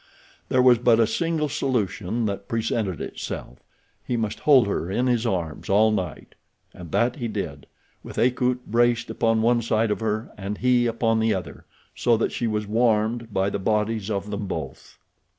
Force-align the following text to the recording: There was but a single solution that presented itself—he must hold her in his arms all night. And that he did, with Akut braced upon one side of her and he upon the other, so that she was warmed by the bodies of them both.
There 0.49 0.63
was 0.63 0.79
but 0.79 0.99
a 0.99 1.05
single 1.05 1.47
solution 1.47 2.25
that 2.25 2.47
presented 2.47 3.01
itself—he 3.01 4.17
must 4.17 4.39
hold 4.39 4.65
her 4.65 4.89
in 4.89 5.05
his 5.05 5.27
arms 5.27 5.69
all 5.69 5.91
night. 5.91 6.33
And 6.73 6.91
that 6.91 7.17
he 7.17 7.27
did, 7.27 7.67
with 8.03 8.17
Akut 8.17 8.65
braced 8.65 9.11
upon 9.11 9.43
one 9.43 9.61
side 9.61 9.91
of 9.91 9.99
her 9.99 10.31
and 10.39 10.57
he 10.57 10.87
upon 10.87 11.19
the 11.19 11.35
other, 11.35 11.65
so 11.93 12.17
that 12.17 12.31
she 12.31 12.47
was 12.47 12.65
warmed 12.65 13.31
by 13.31 13.51
the 13.51 13.59
bodies 13.59 14.09
of 14.09 14.31
them 14.31 14.47
both. 14.47 14.97